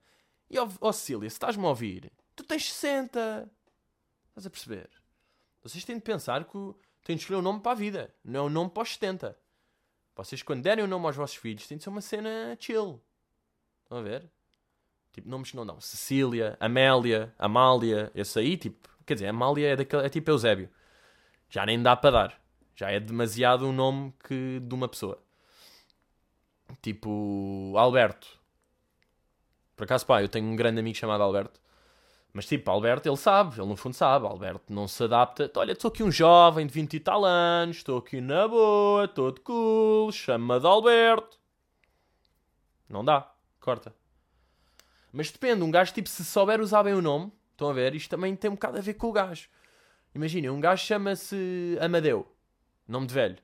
[0.53, 3.51] E, ó oh, Cecília, se estás-me a ouvir, tu tens 60.
[4.29, 4.91] Estás a perceber?
[5.63, 8.43] Vocês têm de pensar que têm de escolher um nome para a vida, não é
[8.43, 9.35] um nome para os 70.
[10.15, 13.03] Vocês, quando derem o um nome aos vossos filhos, tem de ser uma cena chill.
[13.83, 14.31] Estão a ver?
[15.11, 15.81] Tipo, nomes que não dão.
[15.81, 18.91] Cecília, Amélia, Amália, esse aí, tipo.
[19.07, 20.69] Quer dizer, Amália é, daquele, é tipo Eusébio.
[21.49, 22.43] Já nem dá para dar.
[22.75, 25.23] Já é demasiado um nome que, de uma pessoa.
[26.83, 28.42] Tipo, Alberto.
[29.77, 31.61] Por acaso, pá, eu tenho um grande amigo chamado Alberto.
[32.33, 34.27] Mas tipo, Alberto, ele sabe, ele no fundo sabe.
[34.27, 35.51] Alberto não se adapta.
[35.57, 39.41] Olha, estou aqui um jovem de 20 e tal anos, estou aqui na boa, todo
[39.43, 41.39] cool, chama de Alberto.
[42.89, 43.31] Não dá,
[43.61, 43.95] corta.
[45.13, 48.09] Mas depende, um gajo, tipo, se souber usar bem o nome, estão a ver, isto
[48.09, 49.49] também tem um bocado a ver com o gajo.
[50.15, 52.27] Imaginem, um gajo chama-se Amadeu,
[52.89, 53.39] nome de velho.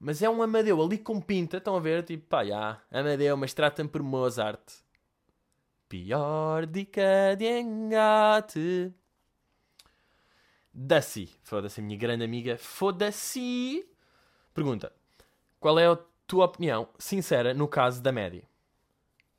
[0.00, 3.52] Mas é um Amadeu ali com pinta, estão a ver, tipo, pá, já, Amadeu, mas
[3.52, 4.62] trata-me por Mozart.
[5.88, 8.92] Pior dica de engate.
[10.72, 11.30] Daci.
[11.42, 12.58] Foda-se, minha grande amiga.
[12.58, 13.88] Foda-se.
[14.52, 14.92] Pergunta.
[15.58, 18.44] Qual é a tua opinião sincera no caso da média?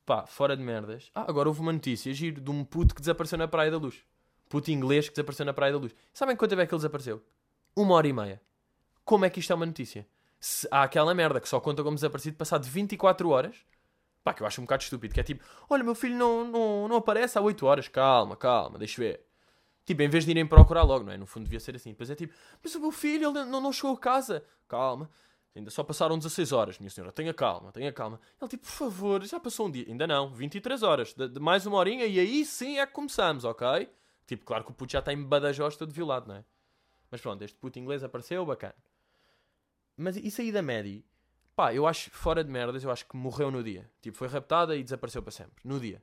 [0.08, 1.12] Pá, fora de merdas.
[1.14, 4.04] Ah, agora houve uma notícia giro de um puto que desapareceu na Praia da Luz.
[4.50, 5.96] Puto inglês que desapareceu na Praia da Luz.
[6.12, 7.24] Sabem quanto tempo é que ele desapareceu?
[7.76, 8.42] Uma hora e meia.
[9.06, 10.08] Como é que isto é uma notícia?
[10.40, 13.64] Se há aquela merda que só conta como desaparecido passado 24 horas
[14.24, 16.88] Pá, que eu acho um bocado estúpido, que é tipo, olha, meu filho não, não,
[16.88, 19.26] não aparece há 8 horas, calma, calma, deixa ver.
[19.86, 21.18] Tipo, em vez de irem procurar logo, não é?
[21.18, 21.90] No fundo devia ser assim.
[21.90, 24.44] Depois é tipo, mas o meu filho, ele não, não chegou a casa.
[24.68, 25.10] Calma,
[25.56, 28.20] ainda só passaram 16 horas, minha senhora, tenha calma, tenha calma.
[28.40, 29.86] Ele tipo, por favor, já passou um dia.
[29.88, 33.44] Ainda não, 23 horas, de, de mais uma horinha e aí sim é que começamos,
[33.46, 33.90] ok?
[34.28, 36.46] Tipo, claro que o puto já está em Badajoz todo violado, não é?
[37.10, 38.76] Mas pronto, este puto inglês apareceu, bacana.
[39.98, 41.04] Mas isso aí da Maddie
[41.60, 43.92] Pá, eu acho, fora de merdas, eu acho que morreu no dia.
[44.00, 45.62] Tipo, foi raptada e desapareceu para sempre.
[45.66, 46.02] No dia.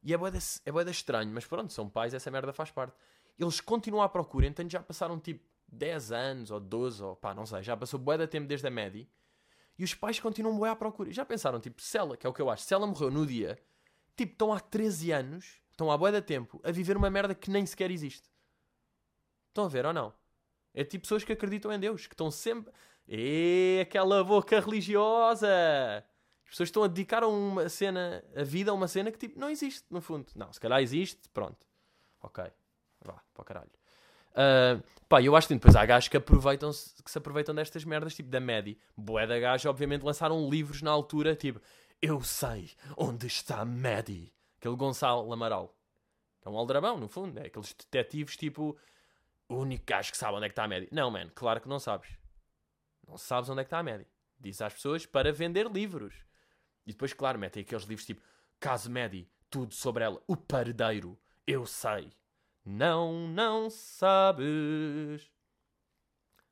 [0.00, 2.94] E é boeda, é boeda estranho, mas pronto, são pais, essa merda faz parte.
[3.36, 7.44] Eles continuam à procura, então já passaram tipo 10 anos ou 12, ou pá, não
[7.44, 9.04] sei, já passou boeda tempo desde a média.
[9.76, 11.10] E os pais continuam boé à procura.
[11.10, 13.26] Já pensaram, tipo, se ela, que é o que eu acho, se ela morreu no
[13.26, 13.58] dia,
[14.16, 17.66] tipo, estão há 13 anos, estão há boeda tempo, a viver uma merda que nem
[17.66, 18.30] sequer existe.
[19.48, 20.14] Estão a ver ou não?
[20.72, 22.72] É tipo pessoas que acreditam em Deus, que estão sempre.
[23.06, 25.48] E aquela boca religiosa!
[26.44, 29.50] As pessoas estão a dedicar uma cena, a vida a uma cena que tipo não
[29.50, 30.26] existe, no fundo.
[30.34, 31.66] Não, se calhar existe, pronto.
[32.22, 32.44] Ok.
[33.04, 33.70] Vá, para o caralho.
[34.34, 37.84] Uh, pá, eu acho que depois há gajos que, aproveitam -se, que se aproveitam destas
[37.84, 38.78] merdas, tipo da Medi.
[38.96, 39.34] Boé da
[39.68, 41.60] obviamente, lançaram livros na altura, tipo
[42.00, 44.32] Eu sei onde está Medi.
[44.58, 45.76] Aquele Gonçalo Amaral.
[46.44, 47.38] É um aldrabão, no fundo.
[47.38, 48.76] É aqueles detetives, tipo,
[49.48, 50.88] o único gajo que sabe onde é que está a Medi.
[50.90, 52.08] Não, man, claro que não sabes.
[53.06, 54.06] Não sabes onde é que está a média.
[54.38, 56.14] Diz às pessoas para vender livros.
[56.86, 58.22] E depois, claro, metem aqueles livros tipo
[58.60, 60.22] Caso Medi, tudo sobre ela.
[60.26, 62.12] O paredeiro, eu sei.
[62.64, 65.30] Não, não sabes.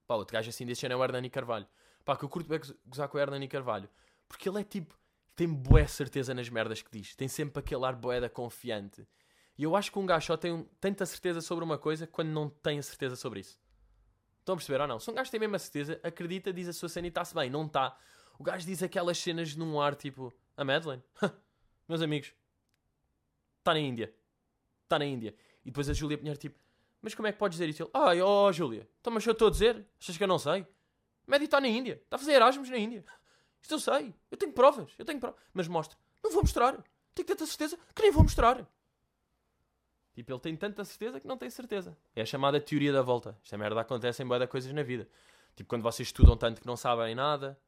[0.07, 1.67] Pá, outro gajo assim desse é o Hernani Carvalho.
[2.05, 3.88] Pá, que eu curto bem gozar com o Hernani Carvalho.
[4.29, 4.99] Porque ele é tipo,
[5.35, 7.15] tem boa certeza nas merdas que diz.
[7.15, 9.07] Tem sempre aquele ar boeda confiante.
[9.57, 12.49] E eu acho que um gajo só tem tanta certeza sobre uma coisa quando não
[12.49, 13.59] tem a certeza sobre isso.
[14.42, 14.98] Estão a perceber ou não?
[14.98, 17.48] Se um gajo tem mesmo a certeza, acredita, diz a sua cena e está-se bem.
[17.48, 17.96] Não está.
[18.37, 20.33] O gajo diz aquelas cenas num ar tipo...
[20.57, 21.02] A Madeleine?
[21.88, 22.35] Meus amigos.
[23.61, 24.12] Está na Índia.
[24.83, 25.35] Está na Índia.
[25.64, 26.59] E depois a Júlia Pinheiro tipo...
[27.00, 27.85] Mas como é que podes dizer isso?
[27.85, 27.90] Ele...
[27.94, 28.88] Ai, oh, Júlia.
[29.00, 29.87] Então mas eu estou a dizer?
[30.00, 30.66] Achas que eu não sei?
[31.24, 32.00] Médio está na Índia.
[32.05, 33.05] Está a fazer Erasmus na Índia.
[33.62, 34.12] Isto eu sei.
[34.28, 34.90] Eu tenho provas.
[34.98, 35.40] Eu tenho provas.
[35.55, 35.96] Mas mostra.
[36.22, 36.72] Não vou mostrar.
[37.14, 38.68] Tenho que ter a certeza que nem vou mostrar.
[40.14, 41.96] Tipo, ele tem tanta certeza que não tem certeza.
[42.14, 43.37] É a chamada teoria da volta.
[43.42, 45.09] Esta merda acontece em boa coisas na vida.
[45.57, 47.59] Tipo, quando vocês estudam tanto que não sabem nada,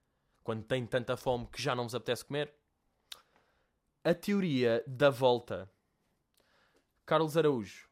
[0.42, 2.52] quando têm tanta fome que já não vos apetece comer.
[4.02, 5.70] A teoria da volta.
[7.07, 7.88] Carlos Araújo,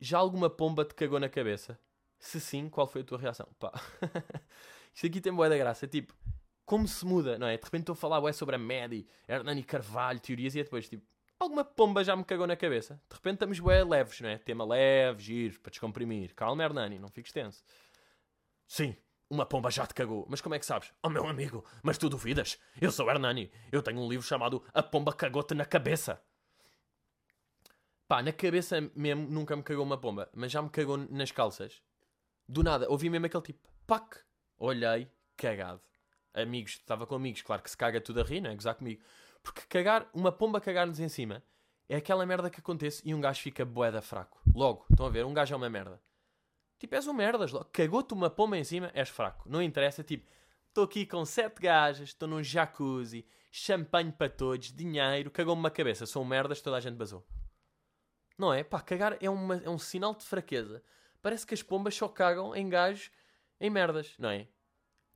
[0.00, 1.78] já alguma pomba te cagou na cabeça?
[2.18, 3.48] Se sim, qual foi a tua reação?
[3.58, 3.72] Pá.
[4.94, 5.86] Isto aqui tem boa da graça.
[5.86, 6.14] Tipo,
[6.64, 7.56] como se muda, não é?
[7.56, 10.88] De repente estou a falar ué, sobre a Medi, Hernani Carvalho, teorias e é depois,
[10.88, 11.04] tipo,
[11.38, 13.00] alguma pomba já me cagou na cabeça.
[13.08, 14.38] De repente estamos bué leves, não é?
[14.38, 16.34] Tema leve, giro, para descomprimir.
[16.34, 17.62] Calma, Hernani, não fiques tenso.
[18.66, 18.96] Sim,
[19.28, 20.26] uma pomba já te cagou.
[20.28, 20.92] Mas como é que sabes?
[21.02, 22.58] Oh, meu amigo, mas tu duvidas?
[22.80, 23.50] Eu sou Hernani.
[23.70, 26.22] Eu tenho um livro chamado A Pomba Cagou-te na Cabeça.
[28.06, 31.82] Pá, na cabeça mesmo nunca me cagou uma pomba, mas já me cagou nas calças.
[32.46, 34.18] Do nada, ouvi mesmo aquele tipo, pac.
[34.58, 35.80] Olhei, cagado.
[36.34, 38.54] Amigos, estava com amigos, claro que se caga tudo a rir, não é?
[38.54, 39.02] Gozar comigo.
[39.44, 41.44] Porque cagar, uma pomba cagar-nos em cima
[41.86, 44.40] é aquela merda que acontece e um gajo fica boeda fraco.
[44.54, 45.26] Logo, estão a ver?
[45.26, 46.00] Um gajo é uma merda.
[46.78, 47.52] Tipo, és um merdas.
[47.70, 49.48] Cagou-te uma pomba em cima, és fraco.
[49.48, 50.26] Não interessa, tipo,
[50.68, 56.06] estou aqui com sete gajas, estou num jacuzzi, champanhe para todos, dinheiro, cagou-me uma cabeça,
[56.06, 57.24] sou um merdas, toda a gente basou.
[58.38, 58.64] Não é?
[58.64, 60.82] Pá, cagar é, uma, é um sinal de fraqueza.
[61.20, 63.10] Parece que as pombas só cagam em gajos
[63.60, 64.48] em merdas, não é?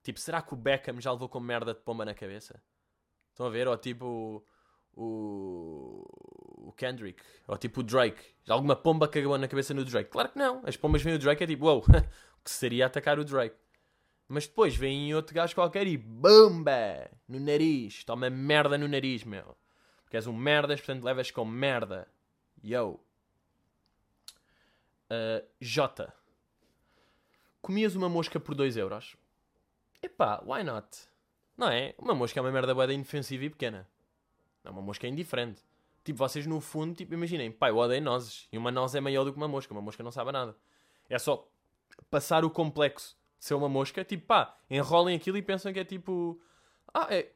[0.03, 2.63] Tipo, será que o Beckham já levou com merda de pomba na cabeça?
[3.39, 3.69] Estão a ver?
[3.69, 4.45] Ou tipo
[4.97, 6.05] o,
[6.67, 8.21] o Kendrick, ou tipo o Drake.
[8.49, 10.11] Alguma pomba cagou na cabeça no Drake?
[10.11, 10.61] Claro que não.
[10.67, 11.81] As pombas vêm o Drake é tipo, wow,
[12.43, 13.55] que seria atacar o Drake?
[14.27, 18.03] Mas depois vem outro gajo qualquer e bomba no nariz.
[18.03, 19.57] Toma merda no nariz, meu.
[20.03, 22.09] Porque és um merdas, portanto levas com merda.
[22.65, 22.99] Yo.
[25.09, 26.13] Uh, J.
[27.63, 29.17] Comias uma mosca por 2 euros?
[30.03, 30.89] Epá, why not?
[31.59, 31.95] Não é?
[31.99, 33.87] Uma mosca é uma merda boa inofensiva e pequena.
[34.65, 35.61] Não, uma mosca é indiferente.
[36.05, 38.49] Tipo, vocês no fundo, tipo, imaginem, pá, eu odeio nozes.
[38.51, 39.75] E uma noz é maior do que uma mosca.
[39.75, 40.57] Uma mosca não sabe nada.
[41.11, 41.47] É só
[42.09, 44.03] passar o complexo de ser uma mosca.
[44.05, 46.41] Tipo, pá, enrolem aquilo e pensam que é tipo...
[46.95, 47.31] Ah, é...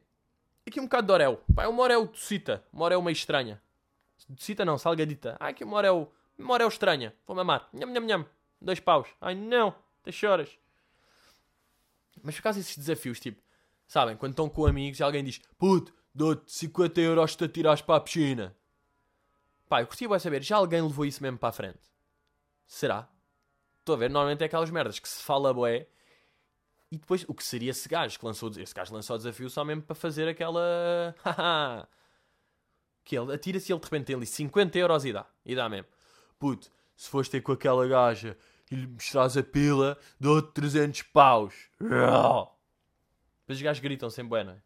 [0.65, 1.43] Aqui um bocado de orel.
[1.53, 2.65] Pá, é uma orel docita.
[2.71, 3.61] Uma orel meio estranha.
[4.27, 5.35] Docita não, salgadita.
[5.37, 7.13] Ah, aqui uma orel Memória é estranha.
[7.27, 7.69] Vou mamar.
[7.73, 8.25] Nham, nham, nham.
[8.61, 9.07] Dois paus.
[9.21, 9.75] Ai não.
[10.03, 10.57] Te choras.
[12.21, 13.41] Mas por causa desses desafios, tipo,
[13.93, 17.81] sabem, quando estão com amigos e alguém diz puto, dou-te 50 euros se te atirares
[17.81, 18.55] para a piscina.
[19.69, 21.79] Pá, eu curti saber, já alguém levou isso mesmo para a frente?
[22.65, 23.07] Será?
[23.79, 25.87] Estou a ver, normalmente é aquelas merdas que se fala boé
[26.91, 29.63] e depois, o que seria esse gajo que lançou, esse gajo lançou o desafio só
[29.63, 31.15] mesmo para fazer aquela,
[33.03, 35.87] que ele atira-se ele de repente tem ali 50 euros e dá, e dá mesmo
[36.39, 38.37] puto, se fores ter com aquela gaja
[38.69, 41.53] e lhe mostrares a pila, dou-te 300 paus.
[43.57, 44.61] Os gajos gritam sem bué,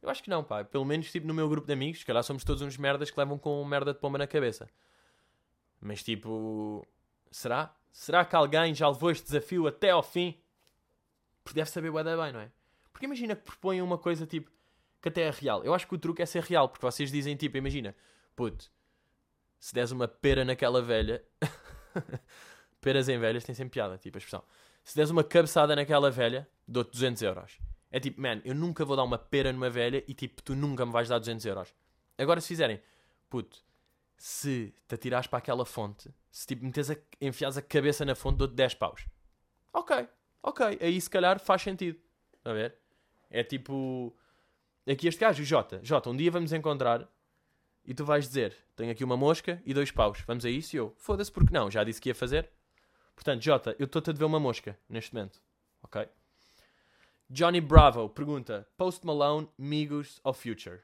[0.00, 0.64] Eu acho que não, pá.
[0.64, 3.18] Pelo menos, tipo, no meu grupo de amigos, se calhar somos todos uns merdas que
[3.18, 4.68] levam com merda de pomba na cabeça.
[5.80, 6.86] Mas, tipo,
[7.30, 7.74] será?
[7.90, 10.40] Será que alguém já levou este desafio até ao fim?
[11.42, 12.50] Porque deve saber da bem, não é?
[12.92, 14.50] Porque imagina que propõem uma coisa, tipo,
[15.00, 15.64] que até é real.
[15.64, 17.94] Eu acho que o truque é ser real, porque vocês dizem, tipo, imagina,
[18.36, 18.70] puto,
[19.58, 21.22] se des uma pera naquela velha.
[22.80, 24.42] Peras em velhas tem sempre piada, tipo a expressão.
[24.82, 27.58] Se des uma cabeçada naquela velha, dou-te 200 euros.
[27.92, 30.86] É tipo, man, eu nunca vou dar uma pera numa velha e tipo, tu nunca
[30.86, 31.74] me vais dar 200 euros.
[32.16, 32.80] Agora, se fizerem,
[33.28, 33.62] puto,
[34.16, 38.38] se te atirares para aquela fonte, se tipo metes a, enfiares a cabeça na fonte,
[38.38, 39.06] dou-te 10 paus.
[39.74, 40.08] Ok,
[40.42, 42.00] ok, aí se calhar faz sentido.
[42.44, 42.74] A ver?
[43.30, 44.16] É tipo.
[44.90, 45.80] Aqui este gajo, o Jota.
[45.82, 47.06] Jota, um dia vamos encontrar
[47.84, 50.74] e tu vais dizer: Tenho aqui uma mosca e dois paus, vamos a isso?
[50.74, 51.70] E eu: Foda-se, porque não?
[51.70, 52.48] Já disse que ia fazer.
[53.14, 55.42] Portanto, Jota, eu estou-te a dever uma mosca neste momento.
[55.82, 56.08] Ok?
[57.32, 60.82] Johnny Bravo pergunta: Post Malone, Migos ou Future?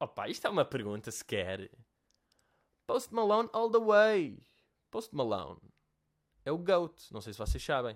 [0.00, 1.70] Opa, isto é uma pergunta sequer.
[2.86, 4.42] Post Malone all the way.
[4.90, 5.60] Post Malone
[6.46, 7.94] é o GOAT, não sei se vocês sabem.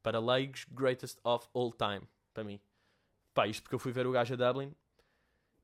[0.00, 2.06] Para leigos, greatest of all time.
[2.32, 2.60] Para mim.
[3.34, 4.72] Pá, isto porque eu fui ver o gajo a Dublin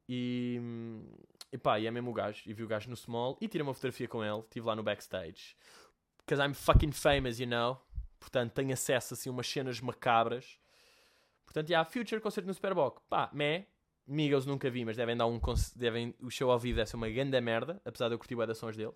[0.08, 0.60] e,
[1.52, 2.42] e pá, e é mesmo o gajo.
[2.46, 4.40] E vi o gajo no small e tirei uma fotografia com ele.
[4.40, 5.56] Estive lá no backstage.
[6.18, 7.80] Because I'm fucking famous, you know.
[8.18, 10.58] Portanto, tenho acesso assim a umas cenas macabras.
[11.56, 13.00] Portanto, yeah, Future concerto no Superboc.
[13.08, 13.64] Pá, meh.
[14.06, 15.40] Migos nunca vi, mas devem dar um.
[15.74, 17.80] Devem, o show ao vivo deve ser uma grande merda.
[17.82, 18.94] Apesar de eu curtir as sons deles.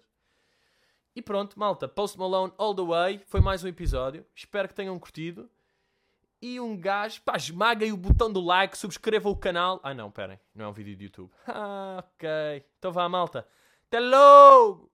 [1.16, 1.88] E pronto, malta.
[1.88, 3.22] Post Malone all the way.
[3.28, 4.26] Foi mais um episódio.
[4.34, 5.48] Espero que tenham curtido
[6.42, 9.80] e um gajo, pá, esmaguem o botão do like, subscrevam o canal.
[9.82, 11.30] Ah não, perem, não é um vídeo de YouTube.
[11.48, 12.28] Ah, ok.
[12.78, 13.46] Então vá, malta.
[13.86, 14.90] Até logo!